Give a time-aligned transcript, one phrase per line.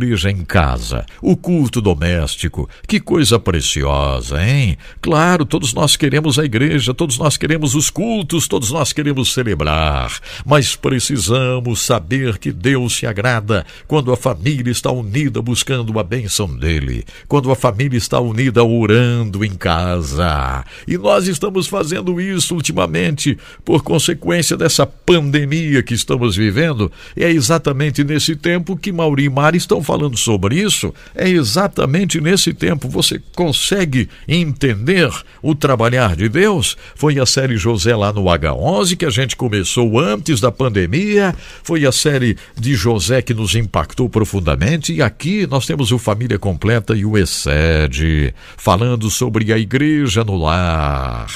[0.00, 2.68] igreja em casa, o culto doméstico.
[2.86, 4.76] Que coisa preciosa, hein?
[5.00, 10.18] Claro, todos nós queremos a igreja, todos nós queremos os cultos, todos nós queremos celebrar,
[10.44, 16.48] mas precisamos saber que Deus se agrada quando a família está unida buscando a bênção
[16.48, 20.64] dele, quando a família está unida orando em casa.
[20.86, 26.90] E nós estamos fazendo isso ultimamente por consequência dessa pandemia que estamos vivendo.
[27.16, 30.94] É exatamente nesse tempo que Mauri e Mari estão falando sobre isso.
[31.16, 32.88] É exatamente nesse tempo.
[32.88, 35.10] Você consegue entender
[35.42, 36.76] o trabalhar de Deus?
[36.94, 41.34] Foi a série José lá no H11 que a gente começou antes da pandemia.
[41.64, 44.92] Foi a série de José que nos impactou profundamente.
[44.94, 50.36] E aqui nós temos o Família Completa e o Excede, falando sobre a igreja no
[50.36, 51.26] lar.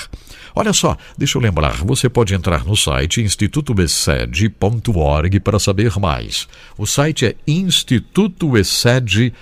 [0.55, 6.47] Olha só, deixa eu lembrar, você pode entrar no site institutobesed.org para saber mais.
[6.79, 9.35] O site é institutoesed.org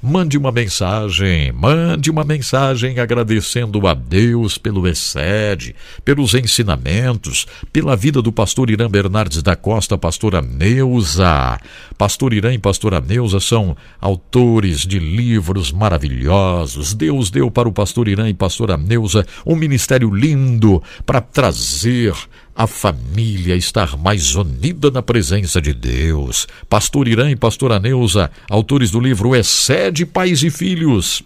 [0.00, 8.22] Mande uma mensagem, mande uma mensagem agradecendo a Deus pelo excede, pelos ensinamentos, pela vida
[8.22, 11.58] do pastor Irã Bernardes da Costa, pastora Neuza.
[11.98, 16.94] Pastor Irã e pastora Neuza são autores de livros maravilhosos.
[16.94, 22.14] Deus deu para o pastor Irã e pastora Neuza um ministério lindo para trazer
[22.60, 26.46] a família estar mais unida na presença de Deus.
[26.68, 31.22] Pastor Irã e pastora Neuza, autores do livro Excede Pais e Filhos.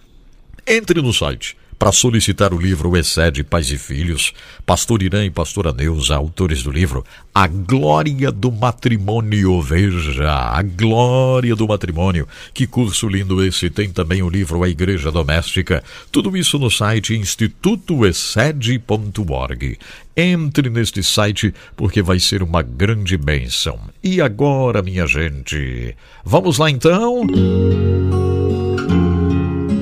[0.64, 4.32] Entre no site para solicitar o livro Excede Pais e Filhos,
[4.64, 9.60] Pastor Irã e Pastora Neuza, autores do livro A Glória do Matrimônio.
[9.60, 12.26] Veja, a Glória do Matrimônio.
[12.52, 13.70] Que curso lindo esse!
[13.70, 15.82] Tem também o livro A Igreja Doméstica.
[16.10, 19.78] Tudo isso no site institutoexcede.org.
[20.16, 23.80] Entre neste site porque vai ser uma grande bênção.
[24.02, 27.22] E agora, minha gente, vamos lá então?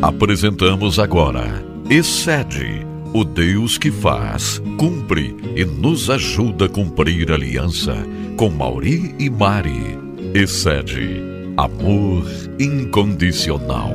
[0.00, 7.94] Apresentamos agora Excede, o Deus que faz, cumpre e nos ajuda a cumprir a aliança
[8.36, 9.98] com Mauri e Mari.
[10.32, 11.20] Excede,
[11.56, 12.24] amor
[12.58, 13.90] incondicional.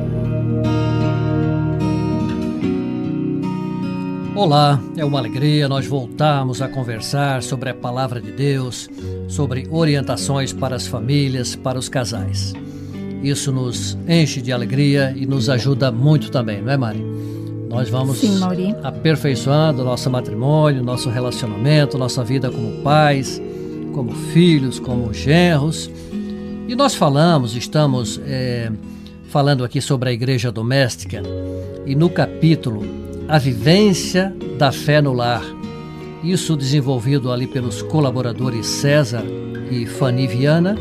[4.36, 8.88] Olá, é uma alegria nós voltarmos a conversar sobre a palavra de Deus,
[9.26, 12.52] sobre orientações para as famílias, para os casais.
[13.22, 17.18] Isso nos enche de alegria e nos ajuda muito também, não é, Mari?
[17.68, 18.40] Nós vamos Sim,
[18.82, 23.40] aperfeiçoando nosso matrimônio, nosso relacionamento, nossa vida como pais,
[23.92, 25.90] como filhos, como genros.
[26.66, 28.72] E nós falamos, estamos é,
[29.28, 31.22] falando aqui sobre a igreja doméstica,
[31.84, 32.82] e no capítulo
[33.28, 35.44] A Vivência da Fé no Lar.
[36.24, 39.24] Isso desenvolvido ali pelos colaboradores César
[39.70, 40.74] e Fanny Viana,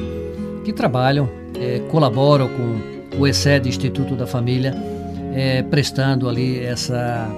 [0.64, 4.74] que trabalham, é, colaboram com o ESED Instituto da Família
[5.34, 7.30] é, prestando ali essa,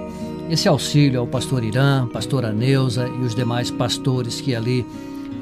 [0.48, 4.86] esse auxílio ao pastor Irã, pastora Neuza e os demais pastores que ali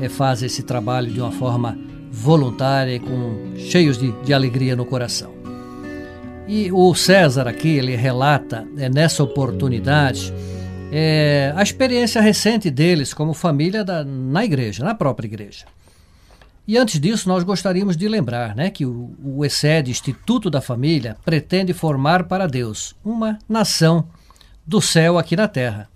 [0.00, 1.78] é, fazem esse trabalho de uma forma
[2.10, 5.32] voluntária e com, cheios de, de alegria no coração.
[6.46, 10.32] E o César aqui, ele relata é, nessa oportunidade
[10.90, 15.66] é, a experiência recente deles como família da, na igreja, na própria igreja.
[16.68, 21.16] E antes disso, nós gostaríamos de lembrar né, que o, o ESED, Instituto da Família,
[21.24, 24.06] pretende formar para Deus uma nação
[24.66, 25.88] do céu aqui na terra.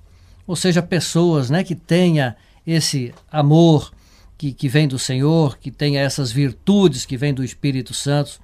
[0.47, 2.35] Ou seja, pessoas né, que tenha
[2.67, 3.93] esse amor
[4.39, 8.41] que, que vem do Senhor, que tenha essas virtudes que vêm do Espírito Santo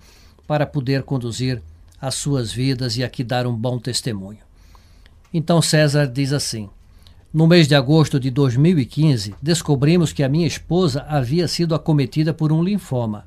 [0.47, 1.63] para poder conduzir
[1.99, 4.41] as suas vidas e aqui dar um bom testemunho.
[5.33, 6.69] Então César diz assim:
[7.33, 12.51] no mês de agosto de 2015, descobrimos que a minha esposa havia sido acometida por
[12.51, 13.27] um linfoma,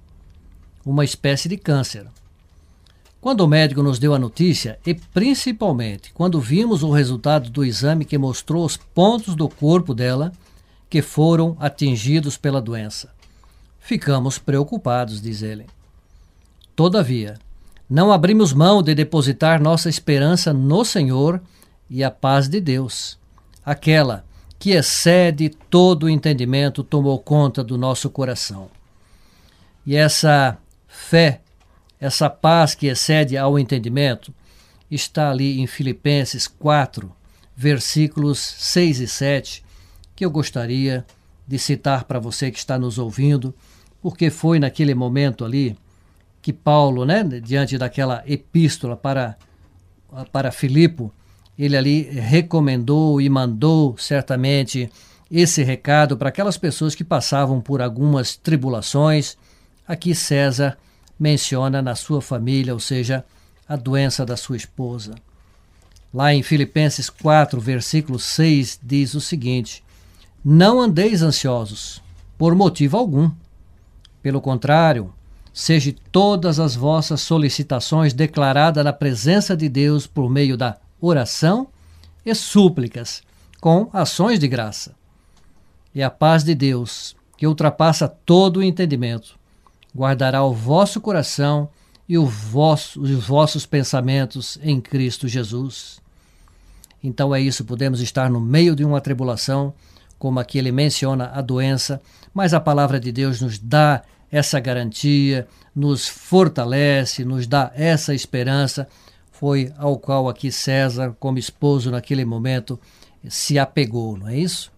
[0.83, 2.07] uma espécie de câncer.
[3.19, 8.03] Quando o médico nos deu a notícia, e principalmente quando vimos o resultado do exame
[8.03, 10.31] que mostrou os pontos do corpo dela
[10.89, 13.09] que foram atingidos pela doença,
[13.79, 15.67] ficamos preocupados, diz ele.
[16.75, 17.37] Todavia,
[17.87, 21.39] não abrimos mão de depositar nossa esperança no Senhor
[21.87, 23.20] e a paz de Deus
[23.65, 24.25] aquela
[24.57, 28.69] que excede todo o entendimento, tomou conta do nosso coração.
[29.85, 31.41] E essa fé,
[31.99, 34.33] essa paz que excede ao entendimento,
[34.89, 37.11] está ali em Filipenses 4,
[37.55, 39.63] versículos 6 e 7,
[40.15, 41.05] que eu gostaria
[41.47, 43.55] de citar para você que está nos ouvindo,
[44.01, 45.75] porque foi naquele momento ali
[46.41, 49.37] que Paulo, né, diante daquela epístola para,
[50.31, 51.09] para Filipe,
[51.61, 54.89] ele ali recomendou e mandou certamente
[55.29, 59.37] esse recado para aquelas pessoas que passavam por algumas tribulações.
[59.87, 60.75] Aqui César
[61.19, 63.23] menciona na sua família, ou seja,
[63.69, 65.13] a doença da sua esposa.
[66.11, 69.83] Lá em Filipenses 4, versículo 6, diz o seguinte:
[70.43, 72.01] Não andeis ansiosos,
[72.39, 73.29] por motivo algum.
[74.23, 75.13] Pelo contrário,
[75.53, 81.67] seja todas as vossas solicitações declaradas na presença de Deus por meio da oração
[82.25, 83.23] e súplicas,
[83.59, 84.95] com ações de graça.
[85.93, 89.37] E a paz de Deus, que ultrapassa todo o entendimento,
[89.95, 91.69] guardará o vosso coração
[92.07, 95.99] e vosso, os vossos pensamentos em Cristo Jesus.
[97.03, 99.73] Então é isso, podemos estar no meio de uma tribulação,
[100.19, 102.01] como aqui ele menciona a doença,
[102.33, 108.87] mas a palavra de Deus nos dá essa garantia, nos fortalece, nos dá essa esperança.
[109.41, 112.79] Foi ao qual aqui César, como esposo naquele momento,
[113.27, 114.71] se apegou, não é isso?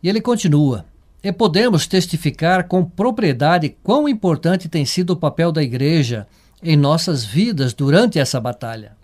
[0.00, 0.84] E ele continua:
[1.20, 6.28] E podemos testificar com propriedade quão importante tem sido o papel da igreja
[6.62, 8.96] em nossas vidas durante essa batalha.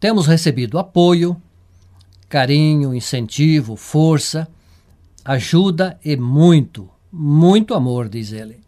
[0.00, 1.40] Temos recebido apoio,
[2.28, 4.48] carinho, incentivo, força,
[5.24, 8.58] ajuda e muito, muito amor, diz ele.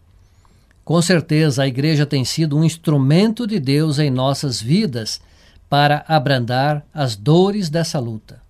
[0.90, 5.20] Com certeza a igreja tem sido um instrumento de Deus em nossas vidas
[5.68, 8.42] para abrandar as dores dessa luta.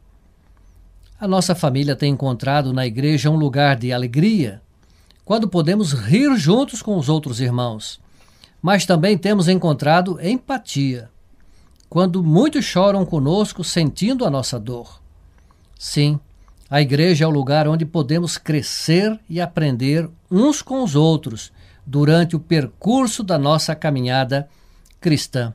[1.20, 4.62] A nossa família tem encontrado na igreja um lugar de alegria,
[5.22, 8.00] quando podemos rir juntos com os outros irmãos,
[8.62, 11.10] mas também temos encontrado empatia
[11.90, 14.98] quando muitos choram conosco sentindo a nossa dor.
[15.78, 16.18] Sim,
[16.70, 21.52] a igreja é o lugar onde podemos crescer e aprender uns com os outros
[21.90, 24.48] durante o percurso da nossa caminhada
[25.00, 25.52] cristã.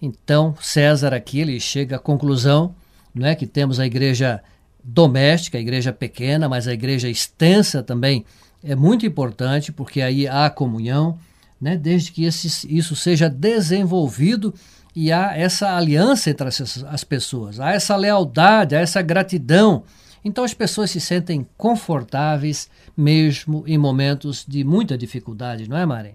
[0.00, 2.74] Então, César aqui ele chega à conclusão,
[3.14, 4.42] não é que temos a igreja
[4.82, 8.24] doméstica, a igreja pequena, mas a igreja extensa também
[8.62, 11.18] é muito importante porque aí há comunhão,
[11.60, 11.76] né?
[11.76, 14.54] Desde que esse, isso seja desenvolvido
[14.96, 19.84] e há essa aliança entre as, as pessoas, há essa lealdade, há essa gratidão.
[20.24, 26.14] Então as pessoas se sentem confortáveis mesmo em momentos de muita dificuldade, não é, Mari?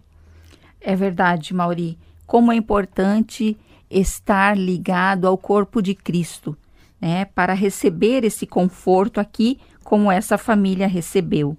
[0.81, 1.97] É verdade, Mauri.
[2.25, 3.55] Como é importante
[3.89, 6.57] estar ligado ao corpo de Cristo,
[6.99, 11.57] né, para receber esse conforto aqui, como essa família recebeu.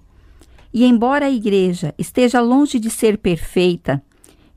[0.73, 4.01] E embora a igreja esteja longe de ser perfeita,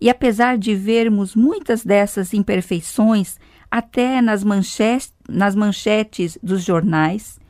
[0.01, 3.39] e apesar de vermos muitas dessas imperfeições
[3.71, 4.45] até nas,
[5.29, 7.41] nas manchetes dos jornais,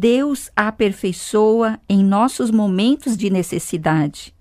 [0.00, 4.34] Deus a aperfeiçoa em nossos momentos de necessidade.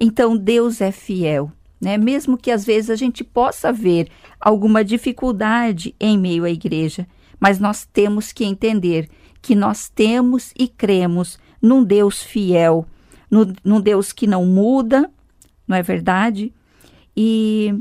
[0.00, 1.98] Então Deus é fiel, né?
[1.98, 4.08] Mesmo que às vezes a gente possa ver
[4.40, 7.06] alguma dificuldade em meio à igreja,
[7.38, 9.10] mas nós temos que entender
[9.42, 12.86] que nós temos e cremos num Deus fiel,
[13.62, 15.10] num Deus que não muda,
[15.68, 16.50] não é verdade?
[17.14, 17.78] E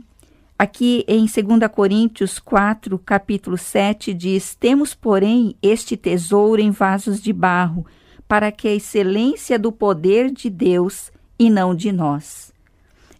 [0.57, 1.35] aqui em 2
[1.71, 7.85] Coríntios 4, capítulo 7, diz: Temos, porém, este tesouro em vasos de barro,
[8.27, 12.53] para que a excelência do poder de Deus e não de nós.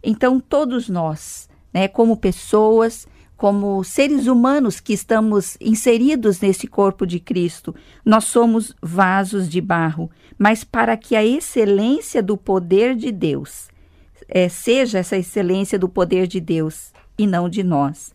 [0.02, 7.20] Então, todos nós, né, como pessoas, como seres humanos que estamos inseridos nesse corpo de
[7.20, 7.76] Cristo,
[8.06, 13.70] nós somos vasos de barro, mas para que a excelência do poder de Deus
[14.30, 18.14] é, seja essa excelência do poder de Deus e não de nós.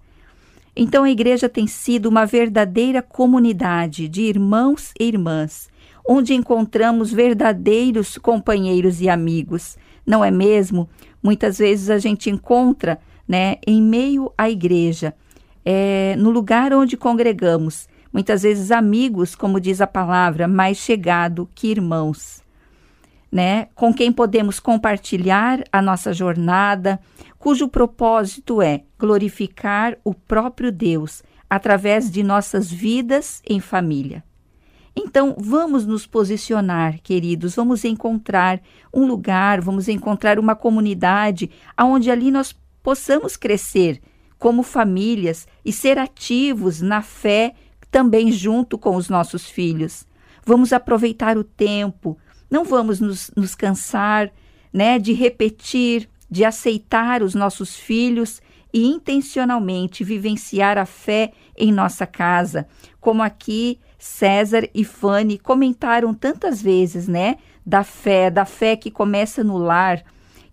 [0.77, 5.69] Então a igreja tem sido uma verdadeira comunidade de irmãos e irmãs,
[6.09, 9.77] onde encontramos verdadeiros companheiros e amigos,
[10.07, 10.89] não é mesmo?
[11.23, 15.15] Muitas vezes a gente encontra, né, em meio à igreja,
[15.65, 21.69] é, no lugar onde congregamos, muitas vezes amigos, como diz a palavra, mais chegado que
[21.69, 22.43] irmãos
[23.31, 26.99] né, com quem podemos compartilhar a nossa jornada,
[27.39, 34.25] cujo propósito é glorificar o próprio Deus através de nossas vidas em família.
[34.97, 38.61] Então, vamos nos posicionar, queridos, vamos encontrar
[38.93, 44.01] um lugar, vamos encontrar uma comunidade onde ali nós possamos crescer
[44.39, 47.55] como famílias e ser ativos na fé
[47.91, 50.07] também junto com os nossos filhos.
[50.45, 52.19] Vamos aproveitar o tempo,
[52.51, 54.31] não vamos nos, nos cansar
[54.73, 58.41] né, de repetir, de aceitar os nossos filhos
[58.73, 62.67] e intencionalmente vivenciar a fé em nossa casa,
[63.01, 67.37] como aqui César e Fanny comentaram tantas vezes, né?
[67.67, 70.03] Da fé, da fé que começa no lar,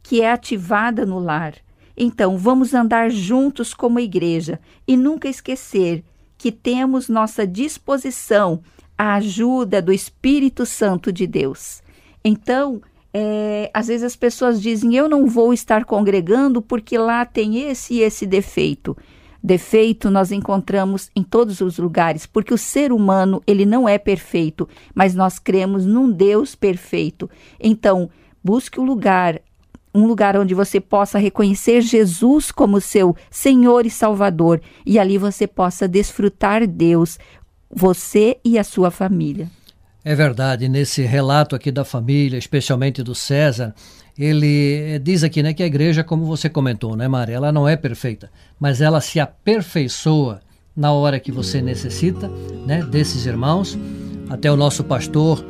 [0.01, 1.53] que é ativada no lar.
[1.95, 6.03] Então, vamos andar juntos como igreja e nunca esquecer
[6.37, 8.61] que temos nossa disposição
[8.97, 11.81] a ajuda do Espírito Santo de Deus.
[12.27, 12.81] Então,
[13.13, 17.93] é, às vezes as pessoas dizem: eu não vou estar congregando porque lá tem esse
[17.93, 18.97] e esse defeito.
[19.43, 24.67] Defeito nós encontramos em todos os lugares, porque o ser humano ele não é perfeito,
[24.95, 27.29] mas nós cremos num Deus perfeito.
[27.59, 28.09] Então,
[28.43, 29.39] busque o um lugar,
[29.93, 35.45] um lugar onde você possa reconhecer Jesus como seu Senhor e Salvador, e ali você
[35.45, 37.19] possa desfrutar Deus,
[37.69, 39.47] você e a sua família.
[40.07, 43.73] É verdade, nesse relato aqui da família, especialmente do César,
[44.15, 47.75] ele diz aqui né, que a igreja, como você comentou, né, Maria, ela não é
[47.75, 50.41] perfeita, mas ela se aperfeiçoa
[50.77, 52.29] na hora que você necessita
[52.67, 53.75] né, desses irmãos.
[54.29, 55.43] Até o nosso pastor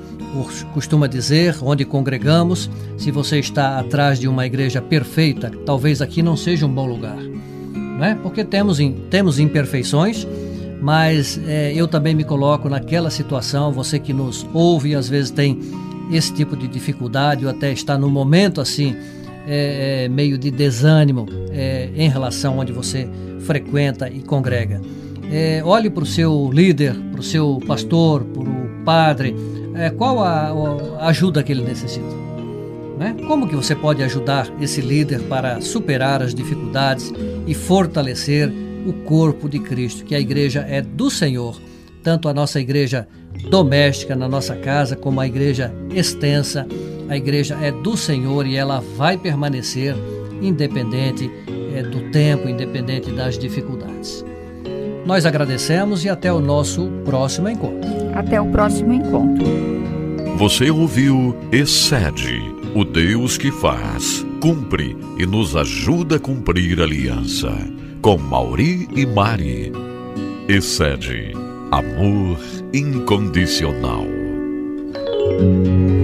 [0.74, 6.38] costuma dizer, onde congregamos, se você está atrás de uma igreja perfeita, talvez aqui não
[6.38, 7.17] seja um bom lugar.
[7.17, 8.17] Né?
[8.24, 8.77] Porque temos,
[9.09, 10.25] temos imperfeições,
[10.82, 15.32] mas é, eu também me coloco naquela situação, você que nos ouve e às vezes
[15.32, 15.60] tem
[16.12, 18.96] esse tipo de dificuldade ou até está no momento assim
[19.48, 23.08] é, é, meio de desânimo é, em relação onde você
[23.41, 24.82] frequenta e congrega.
[25.32, 29.36] É, olhe para o seu líder, para o seu pastor, para o padre,
[29.75, 30.51] é, qual a,
[31.00, 32.25] a, ajuda que ele necessita.
[32.98, 33.15] Né?
[33.27, 37.12] Como que você pode ajudar esse líder para superar as dificuldades
[37.46, 38.51] e fortalecer
[38.85, 41.59] o corpo de Cristo, que a igreja é do Senhor,
[42.03, 43.07] tanto a nossa igreja
[43.49, 46.67] doméstica na nossa casa, como a igreja extensa.
[47.09, 49.95] A igreja é do Senhor e ela vai permanecer
[50.41, 51.29] independente
[51.73, 54.23] é, do tempo, independente das dificuldades.
[55.05, 57.89] Nós agradecemos e até o nosso próximo encontro.
[58.15, 59.45] Até o próximo encontro.
[60.37, 62.41] Você ouviu Excede,
[62.73, 67.51] o Deus que faz, cumpre e nos ajuda a cumprir a aliança.
[68.05, 69.71] Com Mauri e Mari.
[70.47, 71.33] Excede,
[71.71, 72.38] amor
[72.71, 74.05] incondicional.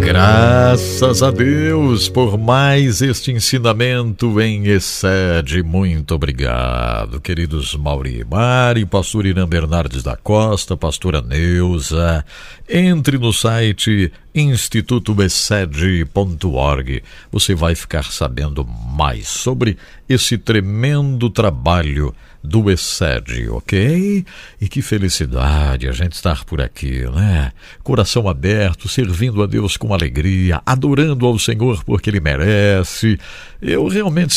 [0.03, 5.62] Graças a Deus por mais este ensinamento em Excede.
[5.62, 12.25] Muito obrigado, queridos Mauri Mari, pastor Irã Bernardes da Costa, pastora Neuza.
[12.67, 17.03] Entre no site institutoexcede.org.
[17.31, 19.77] Você vai ficar sabendo mais sobre
[20.10, 24.25] esse tremendo trabalho do Excede, ok?
[24.60, 27.51] E que felicidade a gente estar por aqui, né?
[27.84, 33.19] Coração aberto, servindo a Deus com alegria, adorando ao Senhor porque Ele merece.
[33.62, 34.33] Eu realmente